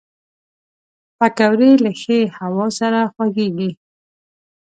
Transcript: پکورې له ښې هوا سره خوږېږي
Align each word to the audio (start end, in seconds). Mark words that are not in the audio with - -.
پکورې 1.17 1.71
له 1.83 1.91
ښې 2.01 2.19
هوا 2.37 2.67
سره 2.79 2.99
خوږېږي 3.13 3.71